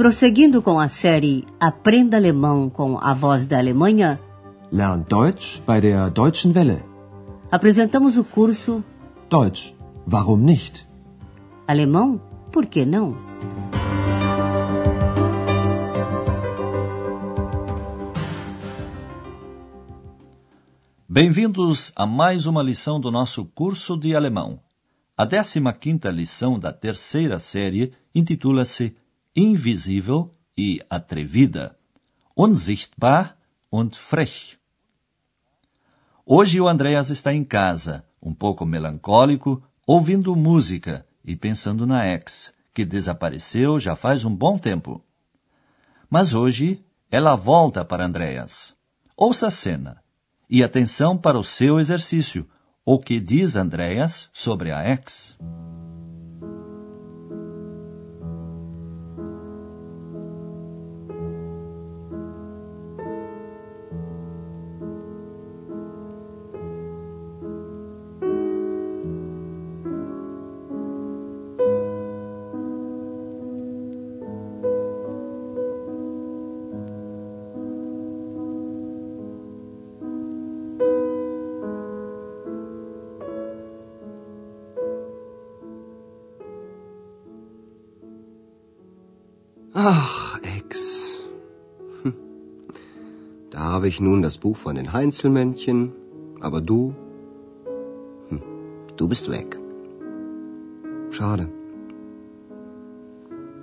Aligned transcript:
Prosseguindo 0.00 0.62
com 0.62 0.80
a 0.80 0.88
série 0.88 1.44
Aprenda 1.60 2.16
Alemão 2.16 2.70
com 2.70 2.96
a 2.96 3.12
Voz 3.12 3.44
da 3.44 3.58
Alemanha, 3.58 4.18
Lern 4.72 5.04
Deutsch 5.06 5.60
bei 5.66 5.78
der 5.78 6.08
Deutschen 6.08 6.54
Welle. 6.54 6.82
apresentamos 7.50 8.16
o 8.16 8.24
curso 8.24 8.82
Deutsch, 9.28 9.74
warum 10.10 10.38
nicht? 10.38 10.86
Alemão, 11.68 12.18
por 12.50 12.64
que 12.64 12.86
não? 12.86 13.14
Bem-vindos 21.06 21.92
a 21.94 22.06
mais 22.06 22.46
uma 22.46 22.62
lição 22.62 22.98
do 22.98 23.10
nosso 23.10 23.44
curso 23.44 23.98
de 23.98 24.16
alemão. 24.16 24.60
A 25.14 25.26
15ª 25.26 26.10
lição 26.10 26.58
da 26.58 26.72
terceira 26.72 27.38
série 27.38 27.92
intitula-se 28.14 28.96
Invisível 29.34 30.34
e 30.58 30.84
Atrevida, 30.90 31.78
Unsichtbar 32.36 33.36
und 33.70 33.96
Frech. 33.96 34.58
Hoje 36.26 36.60
o 36.60 36.66
Andreas 36.66 37.10
está 37.10 37.32
em 37.32 37.44
casa, 37.44 38.04
um 38.20 38.34
pouco 38.34 38.66
melancólico, 38.66 39.62
ouvindo 39.86 40.34
música 40.34 41.06
e 41.24 41.36
pensando 41.36 41.86
na 41.86 42.08
ex, 42.08 42.52
que 42.74 42.84
desapareceu 42.84 43.78
já 43.78 43.94
faz 43.94 44.24
um 44.24 44.34
bom 44.34 44.58
tempo. 44.58 45.00
Mas 46.10 46.34
hoje 46.34 46.84
ela 47.08 47.36
volta 47.36 47.84
para 47.84 48.04
Andreas. 48.04 48.74
Ouça 49.16 49.46
a 49.46 49.50
cena 49.50 50.02
e 50.48 50.64
atenção 50.64 51.16
para 51.16 51.38
o 51.38 51.44
seu 51.44 51.78
exercício. 51.78 52.48
O 52.84 52.98
que 52.98 53.20
diz 53.20 53.54
Andreas 53.54 54.28
sobre 54.32 54.72
a 54.72 54.84
ex? 54.90 55.38
Ach, 89.82 90.38
Ex. 90.42 90.78
Hm. 92.02 92.12
Da 93.50 93.60
habe 93.60 93.88
ich 93.88 93.98
nun 93.98 94.20
das 94.20 94.36
Buch 94.36 94.58
von 94.58 94.74
den 94.74 94.92
Heinzelmännchen, 94.92 95.92
aber 96.38 96.60
du, 96.60 96.94
hm, 98.28 98.42
du 98.98 99.08
bist 99.08 99.30
weg. 99.30 99.58
Schade. 101.10 101.48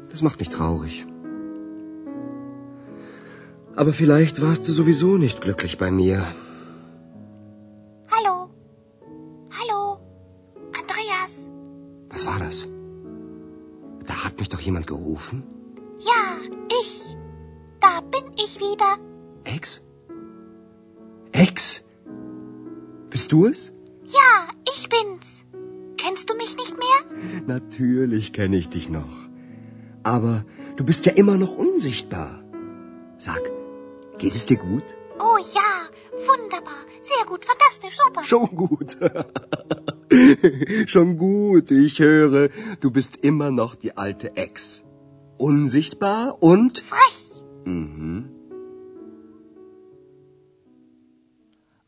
Das 0.10 0.24
macht 0.24 0.40
mich 0.40 0.50
traurig. 0.50 1.06
Aber 3.76 3.94
vielleicht 3.94 4.42
warst 4.42 4.68
du 4.68 4.72
sowieso 4.72 5.18
nicht 5.18 5.40
glücklich 5.42 5.78
bei 5.78 5.92
mir. 5.92 6.26
Hallo. 8.16 8.50
Hallo. 9.60 10.00
Andreas. 10.80 11.48
Was 12.10 12.26
war 12.26 12.40
das? 12.40 12.68
Da 14.08 14.24
hat 14.24 14.40
mich 14.40 14.50
doch 14.50 14.62
jemand 14.62 14.88
gerufen. 14.88 15.44
Ich 18.44 18.60
wieder. 18.60 18.98
Ex? 19.44 19.84
Ex? 21.32 21.84
Bist 23.10 23.32
du 23.32 23.46
es? 23.46 23.72
Ja, 24.06 24.48
ich 24.74 24.90
bin's. 24.90 25.46
Kennst 25.98 26.30
du 26.30 26.36
mich 26.36 26.56
nicht 26.56 26.76
mehr? 26.78 27.00
Natürlich 27.48 28.34
kenne 28.34 28.58
ich 28.58 28.70
dich 28.70 28.90
noch. 28.90 29.28
Aber 30.04 30.46
du 30.76 30.86
bist 30.86 31.06
ja 31.06 31.14
immer 31.14 31.38
noch 31.38 31.56
unsichtbar. 31.58 32.44
Sag, 33.18 33.42
geht 34.18 34.36
es 34.36 34.46
dir 34.46 34.58
gut? 34.58 34.84
Oh 35.20 35.38
ja, 35.54 35.90
wunderbar. 36.28 36.86
Sehr 37.02 37.26
gut, 37.26 37.44
fantastisch, 37.46 37.98
super. 37.98 38.24
Schon 38.24 38.56
gut. 38.56 38.98
Schon 40.90 41.18
gut, 41.18 41.72
ich 41.72 42.00
höre, 42.00 42.50
du 42.80 42.92
bist 42.92 43.18
immer 43.18 43.52
noch 43.52 43.76
die 43.76 43.98
alte 43.98 44.38
Ex. 44.38 44.84
Unsichtbar 45.38 46.42
und... 46.42 46.80
Frech. 46.80 47.27
Mhm. 47.68 48.30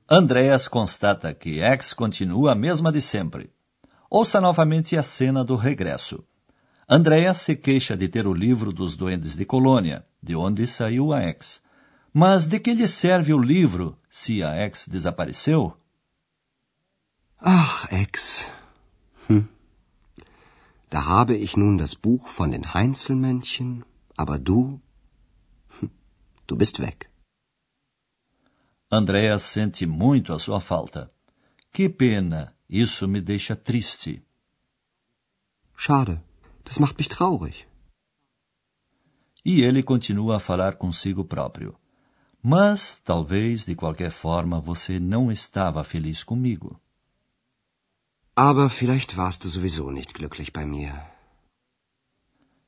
Andreas 0.09 0.67
constata 0.67 1.33
que 1.33 1.61
X 1.61 1.93
continua 1.93 2.51
a 2.51 2.55
mesma 2.55 2.91
de 2.91 2.99
sempre. 2.99 3.49
Ouça 4.09 4.41
novamente 4.41 4.97
a 4.97 5.03
cena 5.03 5.41
do 5.41 5.55
regresso. 5.55 6.25
Andreas 6.89 7.37
se 7.37 7.55
queixa 7.55 7.95
de 7.95 8.09
ter 8.09 8.27
o 8.27 8.33
livro 8.33 8.73
dos 8.73 8.97
Duendes 8.97 9.37
de 9.37 9.45
Colônia, 9.45 10.05
de 10.21 10.35
onde 10.35 10.67
saiu 10.67 11.13
a 11.13 11.21
X. 11.21 11.61
Mas 12.11 12.45
de 12.45 12.59
que 12.59 12.73
lhe 12.73 12.87
serve 12.87 13.33
o 13.33 13.37
livro 13.39 13.97
se 14.09 14.43
a 14.43 14.55
X 14.55 14.85
desapareceu? 14.85 15.77
Ach, 17.39 17.87
Ex. 17.89 18.49
Hm. 19.29 19.47
Da 20.89 20.99
habe 21.05 21.37
ich 21.37 21.55
nun 21.55 21.77
das 21.77 21.93
Buch 21.93 22.27
von 22.27 22.51
den 22.51 22.73
Heinzelmännchen, 22.73 23.85
aber 24.17 24.39
du, 24.39 24.81
du 26.49 26.55
bist 26.55 26.79
weg. 26.79 27.07
Andreas 28.91 29.43
sente 29.43 29.85
muito 29.85 30.33
a 30.33 30.39
sua 30.39 30.59
falta. 30.59 31.11
Que 31.71 31.87
pena, 31.87 32.55
isso 32.67 33.07
me 33.07 33.21
deixa 33.21 33.55
triste. 33.55 34.23
Schade, 35.75 36.19
das 36.65 36.79
macht 36.79 36.97
mich 36.97 37.09
traurig. 37.09 37.67
E 39.45 39.61
ele 39.61 39.83
continua 39.83 40.37
a 40.37 40.39
falar 40.39 40.75
consigo 40.75 41.23
próprio. 41.23 41.77
Mas, 42.41 42.99
talvez, 43.03 43.65
de 43.65 43.75
qualquer 43.75 44.11
forma, 44.11 44.59
você 44.59 44.99
não 44.99 45.31
estava 45.31 45.83
feliz 45.83 46.23
comigo. 46.23 46.79
Aber 48.35 48.69
vielleicht 48.69 49.17
warst 49.17 49.43
du 49.43 49.49
sowieso 49.49 49.91
nicht 49.91 50.13
glücklich 50.13 50.51
bei 50.51 50.65
mir. 50.65 50.93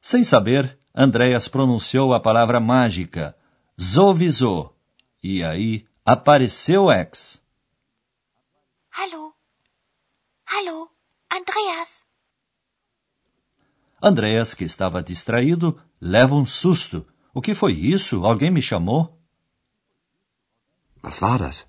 Sem 0.02 0.24
saber, 0.24 0.78
Andreas 0.94 1.48
pronunciou 1.48 2.14
a 2.14 2.20
palavra 2.20 2.60
mágica, 2.60 3.36
sowieso, 3.82 4.74
e 5.24 5.44
aí 5.44 5.88
apareceu 6.06 6.92
X. 6.92 7.42
Hallo. 8.92 9.34
Hallo. 10.46 10.92
Andreas. 11.32 12.06
Andreas, 14.02 14.54
que 14.54 14.64
estava 14.66 15.02
distraído, 15.02 15.82
leva 16.00 16.36
um 16.36 16.46
susto. 16.46 17.08
O 17.34 17.42
que 17.42 17.56
foi 17.56 17.74
isso? 17.74 18.24
Alguém 18.26 18.52
me 18.52 18.62
chamou? 18.62 19.18
Was 21.04 21.20
war 21.20 21.40
das? 21.40 21.66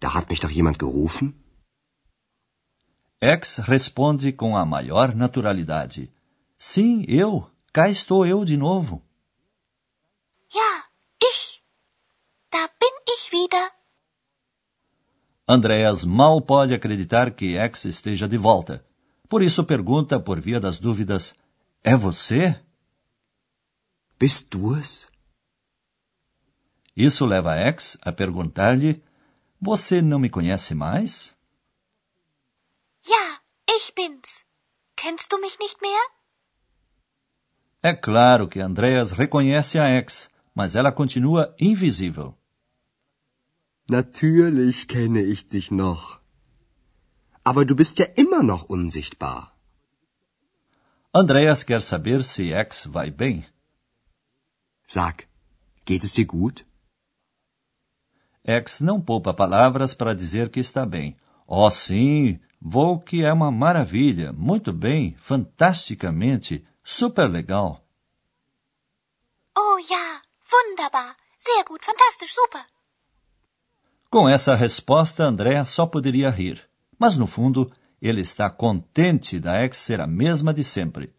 Da 0.00 0.08
hat 0.08 0.28
mich 0.28 0.40
doch 0.40 0.52
jemand 0.52 0.76
gerufen? 0.78 1.34
X 3.20 3.58
responde 3.58 4.32
com 4.32 4.56
a 4.56 4.66
maior 4.66 5.14
naturalidade. 5.14 6.12
Sim, 6.58 7.04
eu. 7.08 7.50
Cá 7.72 7.88
estou 7.88 8.26
eu 8.26 8.44
de 8.44 8.56
novo. 8.56 9.02
Ja, 10.50 10.84
ich. 11.22 11.62
Da 12.50 12.68
bin 12.78 12.94
ich 13.14 13.32
wieder. 13.32 13.70
Andreas 15.46 16.04
mal 16.04 16.40
pode 16.40 16.74
acreditar 16.74 17.30
que 17.30 17.56
X 17.56 17.84
esteja 17.84 18.26
de 18.26 18.38
volta. 18.38 18.84
Por 19.28 19.42
isso 19.42 19.64
pergunta, 19.64 20.18
por 20.20 20.40
via 20.40 20.60
das 20.60 20.78
dúvidas: 20.78 21.34
É 21.82 21.96
você? 21.96 22.60
Bist 24.18 24.50
du 24.50 24.76
es? 24.76 25.08
Isso 26.96 27.26
leva 27.26 27.56
X 27.56 27.98
a 28.00 28.12
perguntar-lhe: 28.12 29.02
Você 29.60 30.00
não 30.00 30.18
me 30.18 30.30
conhece 30.30 30.74
mais? 30.74 31.34
Ja, 33.06 33.40
ich 33.68 33.92
bin's. 33.94 34.44
Kennst 34.96 35.30
du 35.30 35.38
mich 35.38 35.58
nicht 35.58 35.80
mehr? 35.82 36.02
É 37.82 37.92
claro 37.92 38.48
que 38.48 38.60
Andreas 38.60 39.12
reconhece 39.12 39.78
a 39.78 39.88
X, 39.88 40.30
mas 40.54 40.76
ela 40.76 40.92
continua 40.92 41.54
invisível. 41.58 42.34
Natürlich 43.88 44.86
kenne 44.86 45.22
ich 45.22 45.48
dich 45.48 45.70
noch. 45.70 46.20
Aber 47.42 47.64
du 47.66 47.74
bist 47.76 47.98
ja 47.98 48.06
immer 48.16 48.42
noch 48.42 48.70
unsichtbar. 48.70 49.54
Andreas 51.12 51.64
quer 51.64 51.80
saber 51.80 52.22
se 52.24 52.52
X 52.52 52.86
vai 52.86 53.10
bem. 53.10 53.44
Sag, 54.86 55.28
geht 55.84 56.02
es 56.02 56.12
dir 56.12 56.24
gut? 56.24 56.64
X 58.44 58.80
não 58.80 59.00
poupa 59.00 59.32
palavras 59.32 59.94
para 59.94 60.14
dizer 60.14 60.50
que 60.50 60.60
está 60.60 60.84
bem. 60.84 61.16
Oh, 61.46 61.70
sim, 61.70 62.40
vou 62.60 62.98
que 62.98 63.22
é 63.22 63.32
uma 63.32 63.50
maravilha, 63.50 64.32
muito 64.32 64.72
bem, 64.72 65.14
fantasticamente, 65.18 66.66
super 66.82 67.30
legal. 67.30 67.86
Oh 69.56 69.78
ja, 69.78 70.20
wunderbar. 70.50 71.16
Sehr 71.38 71.64
gut, 71.64 71.84
fantastisch, 71.84 72.32
super. 72.32 72.64
Com 74.10 74.28
essa 74.28 74.54
resposta, 74.54 75.24
André 75.24 75.64
só 75.64 75.86
poderia 75.86 76.30
rir. 76.30 76.62
Mas 76.98 77.16
no 77.16 77.26
fundo, 77.26 77.72
ele 78.00 78.20
está 78.20 78.48
contente 78.48 79.40
da 79.40 79.62
ex 79.62 79.76
ser 79.76 80.00
a 80.00 80.06
mesma 80.06 80.54
de 80.54 80.62
sempre. 80.62 81.12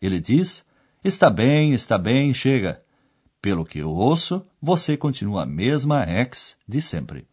Ele 0.00 0.18
diz: 0.18 0.64
Está 1.04 1.28
bem, 1.28 1.74
está 1.74 1.98
bem, 1.98 2.32
chega. 2.32 2.82
Pelo 3.42 3.64
que 3.64 3.78
eu 3.78 3.90
ouço, 3.90 4.44
você 4.60 4.96
continua 4.96 5.42
a 5.42 5.46
mesma 5.46 6.04
ex 6.08 6.56
de 6.66 6.80
sempre. 6.80 7.28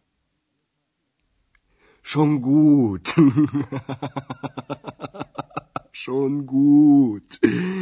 Schon 2.02 2.38
gut. 2.38 3.14
Schon 6.00 6.46
gut. 6.46 7.40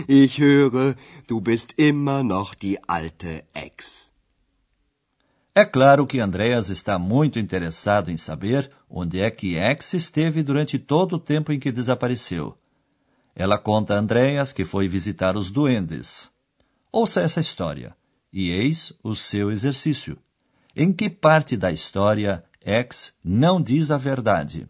Ich 0.09 0.39
höre, 0.39 0.97
du 1.27 1.43
bist 1.43 1.75
immer 1.77 2.23
noch 2.23 2.55
die 2.55 2.79
alte 2.89 3.45
Ex. 3.53 4.11
É 5.55 5.67
claro 5.67 6.07
que 6.07 6.19
Andreas 6.19 6.71
está 6.71 6.99
muito 6.99 7.39
interessado 7.39 8.11
em 8.11 8.17
saber 8.17 8.71
onde 8.89 9.21
é 9.21 9.31
que 9.31 9.59
X 9.59 9.93
esteve 9.93 10.43
durante 10.43 10.79
todo 10.79 11.17
o 11.17 11.21
tempo 11.21 11.53
em 11.53 11.61
que 11.61 11.71
desapareceu. 11.71 12.57
Ela 13.35 13.59
conta 13.59 13.93
a 13.93 13.99
Andreas 13.99 14.51
que 14.51 14.65
foi 14.65 14.89
visitar 14.89 15.37
os 15.37 15.51
duendes. 15.51 16.31
Ouça 16.91 17.21
essa 17.21 17.41
história 17.41 17.95
e 18.33 18.49
eis 18.49 18.95
o 19.03 19.15
seu 19.15 19.51
exercício. 19.51 20.17
Em 20.75 20.91
que 20.91 21.11
parte 21.11 21.55
da 21.55 21.71
história 21.71 22.43
X 22.63 23.15
não 23.23 23.61
diz 23.61 23.91
a 23.91 23.99
verdade? 23.99 24.67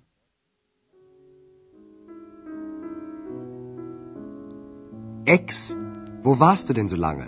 Ex, 5.28 5.76
wo 6.22 6.38
warst 6.38 6.68
du 6.68 6.72
denn 6.72 6.88
so 6.88 6.94
lange? 6.94 7.26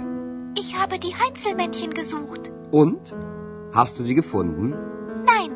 Ich 0.57 0.79
habe 0.79 1.01
die 1.01 1.17
Heinzelmännchen 1.17 1.95
gesucht. 1.95 2.53
Und? 2.71 3.13
Hast 3.73 3.99
du 3.99 4.05
sie 4.05 4.15
gefunden? 4.15 4.73
Nein, 5.27 5.51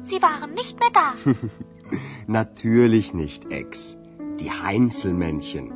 sie 0.00 0.22
waren 0.22 0.54
nicht 0.54 0.80
mehr 0.80 0.88
da. 0.94 1.12
Natürlich 2.26 3.12
nicht, 3.12 3.52
Ex. 3.52 3.98
Die 4.40 4.50
Heinzelmännchen. 4.50 5.70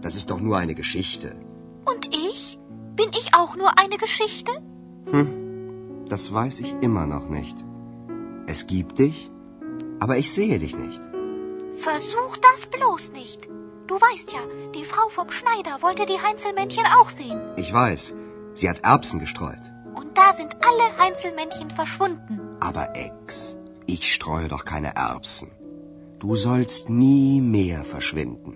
Das 0.00 0.14
ist 0.14 0.30
doch 0.30 0.38
nur 0.38 0.56
eine 0.56 0.76
Geschichte. 0.76 1.34
Und 1.84 2.06
ich? 2.14 2.60
Bin 2.94 3.10
ich 3.18 3.34
auch 3.34 3.56
nur 3.56 3.80
eine 3.80 3.96
Geschichte? 3.96 4.52
Hm, 5.10 6.04
das 6.08 6.32
weiß 6.32 6.60
ich 6.60 6.76
immer 6.82 7.08
noch 7.08 7.28
nicht. 7.28 7.64
Es 8.46 8.68
gibt 8.68 9.00
dich, 9.00 9.28
aber 9.98 10.18
ich 10.18 10.32
sehe 10.32 10.60
dich 10.60 10.76
nicht. 10.76 11.00
Versuch 11.74 12.36
das 12.36 12.66
bloß 12.66 13.12
nicht. 13.12 13.48
Du 13.88 13.94
weißt 13.94 14.32
ja, 14.36 14.40
die 14.76 14.84
Frau 14.84 15.08
vom 15.08 15.30
Schneider 15.30 15.74
wollte 15.80 16.04
die 16.04 16.20
Heinzelmännchen 16.26 16.86
auch 16.98 17.08
sehen. 17.08 17.40
Ich 17.56 17.72
weiß. 17.72 18.14
Sie 18.52 18.68
hat 18.68 18.80
Erbsen 18.92 19.18
gestreut. 19.18 19.64
Da 20.14 20.32
sind 20.38 20.52
alle 20.68 20.86
Heinzelmännchen 21.02 21.70
verschwunden. 21.70 22.34
Aber 22.60 22.84
Ex, 22.94 23.56
ich 23.86 24.12
streue 24.12 24.48
doch 24.48 24.64
keine 24.72 24.92
Erbsen. 24.94 25.50
Du 26.18 26.34
sollst 26.34 26.90
nie 26.90 27.40
mehr 27.40 27.82
verschwinden. 27.84 28.54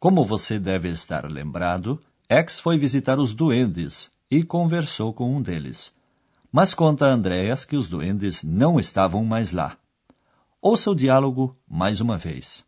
Como 0.00 0.26
você 0.26 0.58
deve 0.58 0.88
estar 0.88 1.30
lembrado, 1.30 2.00
Ex 2.28 2.58
foi 2.58 2.76
visitar 2.76 3.18
os 3.20 3.32
duendes 3.34 4.10
e 4.30 4.42
conversou 4.42 5.14
com 5.14 5.36
um 5.36 5.40
deles. 5.40 5.94
Mas 6.50 6.74
conta 6.74 7.06
a 7.06 7.12
Andreas 7.12 7.64
que 7.64 7.76
os 7.76 7.88
duendes 7.88 8.42
não 8.42 8.80
estavam 8.80 9.24
mais 9.24 9.52
lá. 9.52 9.76
Ouça 10.66 10.90
o 10.90 10.94
diálogo 10.94 11.60
mais 11.68 12.00
uma 12.00 12.16
vez. 12.16 12.66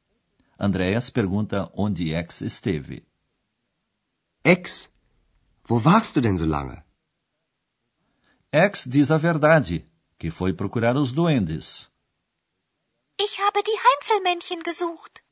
Andreas 0.60 1.08
pergunta 1.08 1.70
onde 1.72 2.12
Ex 2.12 2.42
esteve. 2.42 3.06
Ex, 4.44 4.92
wo 5.66 5.80
warst 5.80 6.14
du 6.14 6.20
denn 6.20 6.36
so 6.36 6.44
lange? 6.44 6.84
Ex 8.52 8.84
diz 8.84 9.10
a 9.10 9.16
verdade, 9.16 9.90
que 10.18 10.30
foi 10.30 10.52
procurar 10.52 10.94
os 10.94 11.10
duendes. 11.10 11.90
Ich 13.18 13.40
habe 13.40 13.62
die 13.62 13.78
Heinzelmännchen 13.84 14.62
gesucht. 14.62 15.24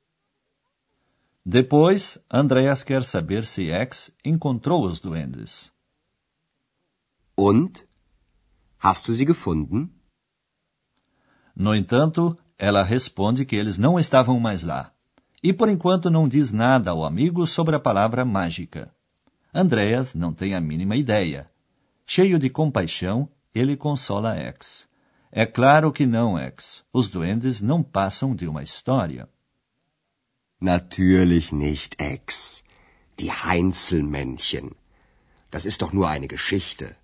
Depois, 1.44 2.19
Andreas 2.31 2.82
quer 2.82 3.05
saber 3.05 3.44
se 3.44 3.70
Ex 3.70 4.11
encontrou 4.25 4.87
os 4.87 5.00
duendes. 5.00 5.70
Und? 7.37 7.87
Hast 8.78 9.06
du 9.06 9.12
sie 9.12 9.26
gefunden? 9.26 9.90
No 11.55 11.75
entanto, 11.75 12.38
ela 12.59 12.83
responde 12.83 13.45
que 13.45 13.56
eles 13.56 13.79
não 13.79 13.99
estavam 13.99 14.39
mais 14.39 14.62
lá. 14.62 14.93
E 15.43 15.53
por 15.53 15.69
enquanto 15.69 16.11
não 16.11 16.29
diz 16.29 16.53
nada 16.53 16.91
ao 16.91 17.05
amigo 17.05 17.47
sobre 17.47 17.77
a 17.77 17.81
palavra 17.81 18.25
mágica. 18.25 18.93
Andreas 19.53 20.15
não 20.15 20.33
tem 20.33 20.55
a 20.55 20.61
mínima 20.61 20.97
ideia. 20.97 21.51
Cheio 22.06 22.39
de 22.39 22.51
compaixão, 22.51 23.29
ele 23.55 23.77
consola 23.77 24.35
X. 24.37 24.89
É 25.31 25.45
claro 25.45 25.93
que 25.93 26.06
não, 26.06 26.39
X. 26.39 26.85
Os 26.93 27.09
duendes 27.09 27.61
não 27.61 27.83
passam 27.83 28.35
de 28.35 28.47
uma 28.47 28.62
história. 28.62 29.29
Natürlich 30.61 31.53
nicht, 31.53 31.97
Ex. 31.99 32.62
Die 33.19 33.31
Heinzelmännchen. 33.31 34.75
Das 35.50 35.65
ist 35.65 35.83
doch 35.83 35.93
nur 35.93 36.09
eine 36.09 36.27
Geschichte. 36.27 36.97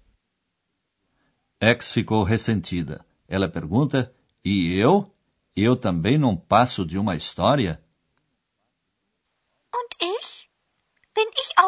X 1.60 1.92
ficou 1.92 2.22
ressentida. 2.24 3.04
Ela 3.28 3.48
pergunta: 3.48 4.12
E 4.44 4.74
eu? 4.74 5.12
Eu 5.62 5.76
também 5.76 6.16
não 6.16 6.34
passo 6.36 6.86
de 6.86 6.96
uma 6.96 7.14
história? 7.16 7.72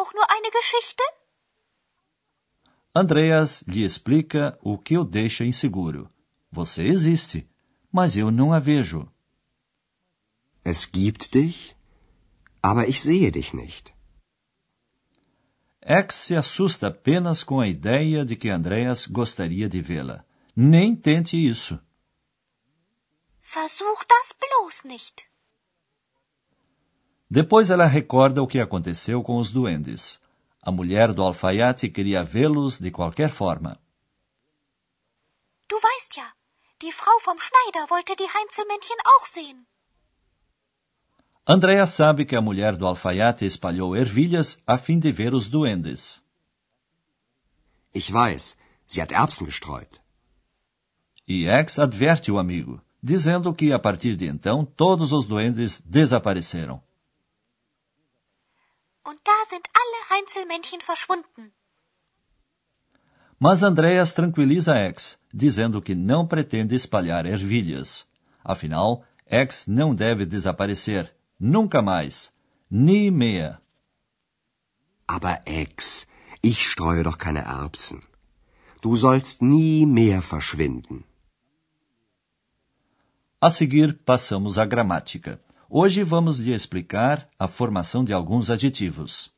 auch 0.03 0.13
nur 0.13 0.25
eine 0.29 0.49
Geschichte? 0.51 1.03
Andreas 2.95 3.63
lhe 3.67 3.83
explica 3.83 4.57
o 4.61 4.77
que 4.77 4.97
o 4.97 5.03
deixa 5.03 5.43
inseguro. 5.45 6.09
Você 6.51 6.83
existe, 6.83 7.47
mas 7.91 8.15
eu 8.15 8.31
não 8.31 8.53
a 8.53 8.59
vejo. 8.59 9.11
Es 10.63 10.85
gibt 10.85 11.33
dich, 11.33 11.75
aber 12.61 12.87
ich 12.87 13.01
sehe 13.01 13.31
dich 13.31 13.53
nicht. 13.53 13.93
X 15.81 16.15
se 16.15 16.35
assusta 16.35 16.87
apenas 16.87 17.43
com 17.43 17.59
a 17.59 17.67
ideia 17.67 18.23
de 18.23 18.35
que 18.35 18.49
Andreas 18.49 19.05
gostaria 19.05 19.67
de 19.67 19.81
vê-la. 19.81 20.23
Nem 20.55 20.95
tente 20.95 21.35
isso. 21.35 21.77
Versuch 23.59 24.01
das 24.13 24.27
bloß 24.43 24.85
nicht. 24.85 25.15
Depois 27.29 27.69
ela 27.69 27.85
recorda 27.85 28.41
o 28.41 28.47
que 28.47 28.59
aconteceu 28.59 29.21
com 29.21 29.37
os 29.37 29.51
duendes. 29.51 30.19
A 30.59 30.71
mulher 30.71 31.13
do 31.13 31.21
alfaiate 31.21 31.87
queria 31.87 32.23
vê-los 32.23 32.79
de 32.79 32.89
qualquer 32.89 33.29
forma. 33.29 33.79
Du 35.69 35.75
weißt 35.75 36.15
ja, 36.15 36.27
die 36.81 36.91
Frau 36.91 37.17
vom 37.19 37.37
Schneider 37.39 37.83
wollte 37.91 38.15
die 38.15 38.31
Heinzelmännchen 38.35 38.99
auch 39.13 39.25
sehen. 39.27 39.67
Andrea 41.45 41.85
sabe 41.85 42.25
que 42.25 42.35
a 42.35 42.41
mulher 42.41 42.75
do 42.75 42.87
alfaiate 42.87 43.45
espalhou 43.45 43.95
ervilhas 43.95 44.57
a 44.65 44.79
fim 44.79 44.99
de 44.99 45.11
ver 45.13 45.33
os 45.35 45.47
duendes. 45.47 46.23
Ich 47.93 48.11
weiß, 48.11 48.57
sie 48.87 49.01
hat 49.01 49.11
Erbsen 49.11 49.45
gestreut. 49.45 50.01
E 51.27 51.45
X 51.47 51.77
adverte 51.77 52.31
o 52.31 52.39
amigo, 52.39 52.81
dizendo 53.03 53.53
que 53.53 53.73
a 53.73 53.79
partir 53.79 54.15
de 54.15 54.25
então 54.25 54.63
todos 54.63 55.11
os 55.11 55.25
duendes 55.25 55.81
desapareceram. 55.81 56.81
Und 59.05 59.19
da 59.25 59.45
sind 59.45 59.65
alle 59.81 59.99
Heinzelmännchen 60.09 60.79
verschwunden. 60.79 61.51
Mas 63.37 63.61
Andreas 63.61 64.13
tranquiliza 64.13 64.77
X, 64.77 65.17
dizendo 65.33 65.81
que 65.81 65.93
não 65.93 66.25
pretende 66.25 66.75
espalhar 66.75 67.25
ervilhas. 67.25 68.07
Afinal, 68.41 69.03
X 69.27 69.67
não 69.67 69.93
deve 69.93 70.25
desaparecer. 70.25 71.13
Nunca 71.37 71.81
mais. 71.81 72.31
Nie 72.71 73.11
mehr. 73.11 73.59
Aber 75.05 75.41
Ex, 75.45 76.07
ich 76.41 76.65
streue 76.65 77.03
doch 77.03 77.17
keine 77.17 77.41
Erbsen. 77.41 78.01
Du 78.81 78.95
sollst 78.95 79.41
nie 79.41 79.85
mehr 79.85 80.21
verschwinden. 80.21 81.03
A 83.45 83.49
seguir, 83.49 83.99
passamos 84.05 84.57
à 84.57 84.65
gramática. 84.65 85.37
Hoje 85.69 86.01
vamos 86.01 86.39
lhe 86.39 86.53
explicar 86.53 87.27
a 87.37 87.45
formação 87.45 88.01
de 88.01 88.13
alguns 88.13 88.49
adjetivos. 88.49 89.33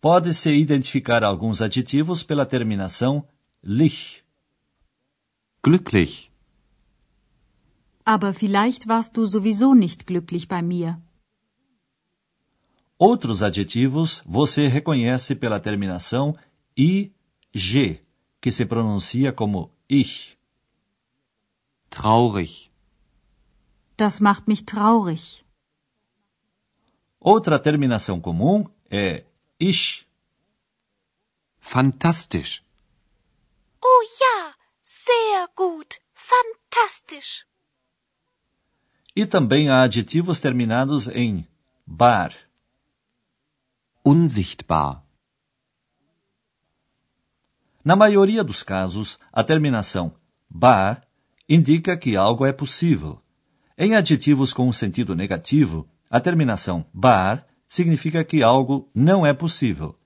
Pode-se 0.00 0.52
identificar 0.52 1.24
alguns 1.24 1.60
adjetivos 1.60 2.22
pela 2.22 2.46
terminação 2.46 3.26
lich. 3.60 4.22
Glücklich. 5.64 6.30
Aber 8.04 8.32
vielleicht 8.32 8.86
warst 8.86 9.16
du 9.16 9.26
sowieso 9.26 9.74
nicht 9.74 10.06
glücklich 10.06 10.46
bei 10.46 10.62
mir. 10.62 11.02
Outros 12.98 13.44
adjetivos 13.44 14.22
você 14.26 14.66
reconhece 14.66 15.36
pela 15.36 15.60
terminação 15.60 16.36
I-G, 16.76 18.00
que 18.40 18.50
se 18.50 18.66
pronuncia 18.66 19.32
como 19.32 19.70
ich. 19.88 20.36
Traurig. 21.88 22.72
Das 23.96 24.20
macht 24.20 24.48
mich 24.48 24.64
traurig. 24.64 25.44
Outra 27.20 27.58
terminação 27.58 28.20
comum 28.20 28.68
é 28.90 29.24
ich. 29.60 30.06
Fantastisch. 31.60 32.64
Oh 33.80 34.02
ja, 34.20 34.54
sehr 34.82 35.48
gut. 35.54 36.00
Fantastisch. 36.14 37.46
E 39.14 39.24
também 39.26 39.68
há 39.68 39.82
adjetivos 39.82 40.40
terminados 40.40 41.08
em 41.08 41.46
bar. 41.86 42.47
Unsichtbar. 44.04 45.04
Na 47.84 47.96
maioria 47.96 48.44
dos 48.44 48.62
casos, 48.62 49.18
a 49.32 49.42
terminação 49.42 50.14
bar 50.48 51.06
indica 51.48 51.96
que 51.96 52.16
algo 52.16 52.46
é 52.46 52.52
possível. 52.52 53.20
Em 53.76 53.94
adjetivos 53.94 54.52
com 54.52 54.68
um 54.68 54.72
sentido 54.72 55.14
negativo, 55.14 55.88
a 56.10 56.20
terminação 56.20 56.86
bar 56.92 57.46
significa 57.68 58.24
que 58.24 58.42
algo 58.42 58.90
não 58.94 59.26
é 59.26 59.34
possível. 59.34 59.98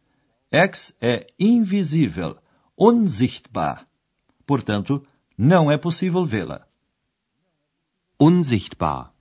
Ex 0.51 0.95
é 1.01 1.27
invisível, 1.39 2.37
unsichtbar. 2.79 3.87
Portanto, 4.47 5.07
não 5.37 5.71
é 5.71 5.77
possível 5.77 6.25
vê-la. 6.25 6.67
Unsichtbar. 8.21 9.13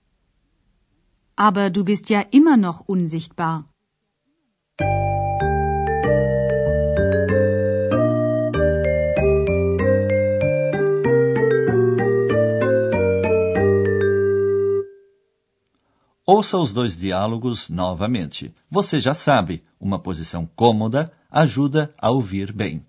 Aber 1.35 1.69
du 1.69 1.83
bist 1.83 2.09
ja 2.09 2.27
immer 2.31 2.57
noch 2.57 2.83
unsichtbar. 2.87 3.70
Ouça 16.33 16.57
os 16.57 16.71
dois 16.71 16.95
diálogos 16.95 17.67
novamente. 17.67 18.55
Você 18.69 19.01
já 19.01 19.13
sabe, 19.13 19.65
uma 19.77 19.99
posição 19.99 20.49
cômoda 20.55 21.11
ajuda 21.29 21.93
a 21.97 22.09
ouvir 22.09 22.53
bem. 22.53 22.85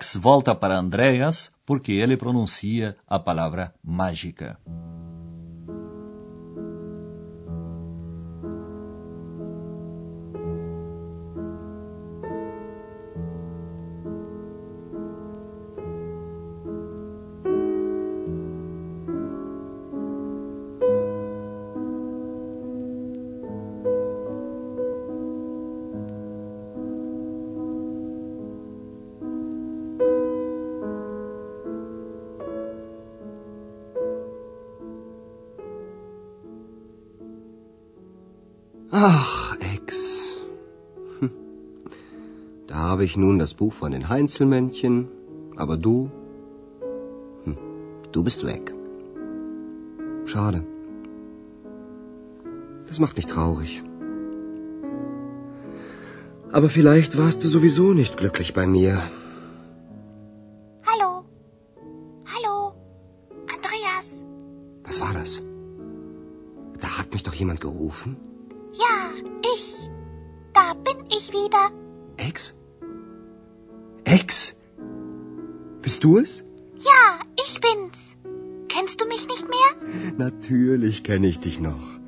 X 0.00 0.16
volta 0.16 0.54
para 0.54 0.78
Andreas 0.78 1.52
porque 1.66 1.92
ele 1.92 2.16
pronuncia 2.16 2.96
a 3.06 3.18
palavra 3.18 3.74
mágica. 3.84 4.58
Ach, 38.92 39.56
Ex. 39.60 40.42
Hm. 41.20 41.30
Da 42.66 42.74
habe 42.74 43.04
ich 43.04 43.16
nun 43.16 43.38
das 43.38 43.54
Buch 43.54 43.72
von 43.72 43.92
den 43.92 44.08
Heinzelmännchen, 44.08 45.08
aber 45.56 45.76
du, 45.76 46.10
hm, 47.44 47.56
du 48.10 48.24
bist 48.24 48.44
weg. 48.44 48.74
Schade. 50.24 50.64
Das 52.86 52.98
macht 52.98 53.16
mich 53.16 53.26
traurig. 53.26 53.84
Aber 56.50 56.68
vielleicht 56.68 57.16
warst 57.16 57.44
du 57.44 57.48
sowieso 57.48 57.92
nicht 57.92 58.16
glücklich 58.16 58.54
bei 58.54 58.66
mir. 58.66 59.00
Hallo. 60.84 61.24
Hallo. 62.34 62.74
Andreas. 63.54 64.24
Was 64.82 65.00
war 65.00 65.14
das? 65.14 65.40
Da 66.80 66.98
hat 66.98 67.12
mich 67.12 67.22
doch 67.22 67.34
jemand 67.34 67.60
gerufen. 67.60 68.16
Ich. 69.54 69.88
Da 70.52 70.74
bin 70.74 71.04
ich 71.08 71.32
wieder. 71.32 71.70
Ex? 72.16 72.56
Ex? 74.04 74.56
Bist 75.82 76.04
du 76.04 76.18
es? 76.18 76.44
Ja, 76.78 77.18
ich 77.44 77.60
bin's. 77.60 78.16
Kennst 78.68 79.00
du 79.00 79.06
mich 79.06 79.26
nicht 79.26 79.46
mehr? 79.48 79.70
Natürlich 80.16 81.02
kenne 81.04 81.26
ich 81.26 81.40
dich 81.40 81.60
noch. 81.60 81.98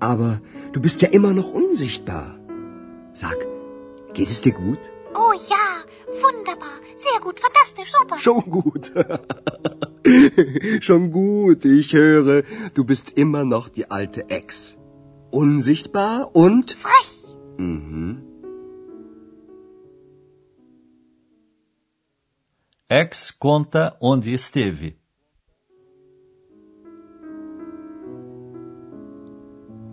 Aber 0.00 0.40
du 0.72 0.80
bist 0.80 1.02
ja 1.02 1.08
immer 1.08 1.32
noch 1.32 1.52
unsichtbar. 1.52 2.38
Sag, 3.14 3.36
geht 4.12 4.28
es 4.28 4.40
dir 4.40 4.52
gut? 4.52 4.78
Oh 5.14 5.32
ja, 5.48 5.84
wunderbar. 6.22 6.80
Sehr 6.96 7.20
gut, 7.20 7.40
fantastisch, 7.40 7.90
super. 7.92 8.18
Schon 8.18 8.50
gut. 8.50 8.92
Schon 10.80 11.10
gut. 11.10 11.64
Ich 11.64 11.92
höre, 11.94 12.42
du 12.74 12.84
bist 12.84 13.12
immer 13.16 13.44
noch 13.44 13.68
die 13.68 13.90
alte 13.90 14.28
Ex. 14.28 14.76
Unsichtbar 15.30 16.34
und... 16.34 16.72
Frech. 16.72 17.34
Mhm. 17.58 18.22
X 22.88 23.38
conta 23.38 23.96
onde 24.00 24.34
esteve. 24.34 24.94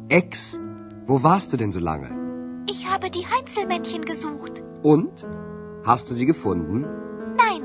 Ex, 0.10 0.60
wo 1.08 1.24
warst 1.24 1.52
du 1.52 1.58
denn 1.58 1.72
so 1.72 1.80
lange? 1.80 2.12
Ich 2.70 2.88
habe 2.88 3.10
die 3.10 3.26
Heinzelmännchen 3.26 4.06
gesucht. 4.06 4.62
Und? 4.84 5.26
Hast 5.84 6.12
du 6.12 6.14
sie 6.14 6.28
gefunden? 6.28 6.86
Nein, 7.36 7.64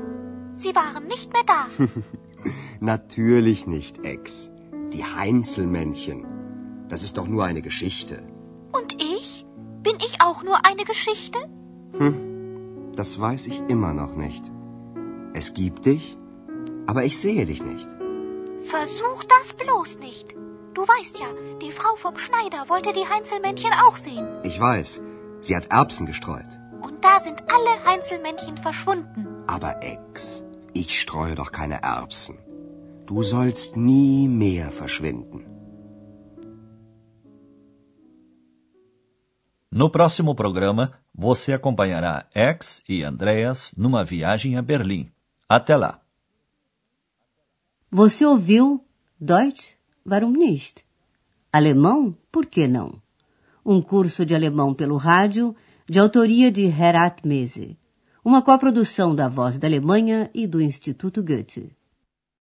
sie 0.55 0.73
waren 0.73 1.05
nicht 1.05 1.31
mehr 1.31 1.43
da. 1.45 1.67
Natürlich 2.79 3.67
nicht, 3.67 4.03
Ex. 4.03 4.49
Die 4.93 5.03
Heinzelmännchen. 5.03 6.25
Das 6.89 7.03
ist 7.03 7.17
doch 7.17 7.27
nur 7.27 7.45
eine 7.45 7.61
Geschichte. 7.61 8.23
Und 8.71 8.93
ich? 9.01 9.45
Bin 9.83 9.95
ich 10.07 10.21
auch 10.21 10.43
nur 10.43 10.65
eine 10.65 10.83
Geschichte? 10.83 11.39
Das 12.95 13.19
weiß 13.19 13.47
ich 13.47 13.61
immer 13.67 13.93
noch 13.93 14.15
nicht. 14.15 14.51
Es 15.33 15.53
gibt 15.53 15.85
dich, 15.85 16.17
aber 16.87 17.05
ich 17.05 17.19
sehe 17.19 17.45
dich 17.45 17.63
nicht. 17.63 17.87
Versuch 18.63 19.23
das 19.23 19.53
bloß 19.53 19.99
nicht. 19.99 20.35
Du 20.73 20.81
weißt 20.81 21.19
ja, 21.19 21.27
die 21.61 21.71
Frau 21.71 21.95
vom 21.95 22.17
Schneider 22.17 22.69
wollte 22.69 22.93
die 22.93 23.07
Heinzelmännchen 23.07 23.71
auch 23.85 23.97
sehen. 23.97 24.27
Ich 24.43 24.59
weiß, 24.59 25.01
sie 25.41 25.55
hat 25.55 25.71
Erbsen 25.71 26.05
gestreut. 26.05 26.51
Und 26.81 27.03
da 27.03 27.19
sind 27.19 27.43
alle 27.55 27.73
Heinzelmännchen 27.85 28.57
verschwunden. 28.57 29.27
Aber 29.47 29.81
Ex, 29.81 30.43
ich 30.73 30.99
streue 30.99 31.35
doch 31.35 31.51
keine 31.51 31.81
Erbsen. 31.83 32.37
Du 33.05 33.23
sollst 33.23 33.75
nie 33.75 34.27
mehr 34.27 34.71
verschwinden. 34.71 35.45
No 39.79 39.89
próximo 39.89 40.35
programa, 40.35 40.91
você 41.15 41.53
acompanhará 41.53 42.25
Ex 42.35 42.83
e 42.89 43.01
Andreas 43.01 43.71
numa 43.77 44.03
viagem 44.03 44.57
a 44.57 44.61
Berlim. 44.61 45.09
Até 45.47 45.77
lá! 45.77 46.01
Você 47.89 48.25
ouviu 48.25 48.83
Deutsch? 49.17 49.77
Warum 50.05 50.31
nicht? 50.31 50.83
Alemão? 51.49 52.13
Por 52.29 52.45
que 52.45 52.67
não? 52.67 53.01
Um 53.65 53.81
curso 53.81 54.25
de 54.25 54.35
alemão 54.35 54.73
pelo 54.73 54.97
rádio, 54.97 55.55
de 55.87 55.97
autoria 55.97 56.51
de 56.51 56.65
Herat 56.65 57.25
Mese. 57.25 57.79
Uma 58.21 58.41
coprodução 58.41 59.15
da 59.15 59.29
Voz 59.29 59.57
da 59.57 59.65
Alemanha 59.69 60.29
e 60.33 60.45
do 60.45 60.61
Instituto 60.61 61.23
Goethe. 61.23 61.73